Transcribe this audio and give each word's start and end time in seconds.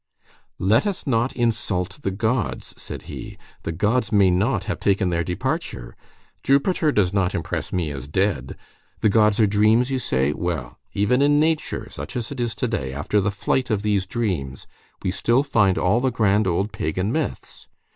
"Let 0.57 0.87
us 0.87 1.05
not 1.05 1.33
insult 1.35 1.99
the 2.01 2.09
gods," 2.09 2.73
said 2.75 3.03
he. 3.03 3.37
"The 3.61 3.71
gods 3.71 4.11
may 4.11 4.31
not 4.31 4.63
have 4.63 4.79
taken 4.79 5.11
their 5.11 5.23
departure. 5.23 5.95
Jupiter 6.41 6.91
does 6.91 7.13
not 7.13 7.35
impress 7.35 7.71
me 7.71 7.91
as 7.91 8.07
dead. 8.07 8.57
The 9.01 9.09
gods 9.09 9.39
are 9.39 9.45
dreams, 9.45 9.91
you 9.91 9.99
say. 9.99 10.33
Well, 10.33 10.79
even 10.95 11.21
in 11.21 11.37
nature, 11.37 11.87
such 11.91 12.15
as 12.15 12.31
it 12.31 12.39
is 12.39 12.55
to 12.55 12.67
day, 12.67 12.91
after 12.91 13.21
the 13.21 13.29
flight 13.29 13.69
of 13.69 13.83
these 13.83 14.07
dreams, 14.07 14.65
we 15.03 15.11
still 15.11 15.43
find 15.43 15.77
all 15.77 16.01
the 16.01 16.09
grand 16.09 16.47
old 16.47 16.71
pagan 16.73 17.11
myths. 17.11 17.67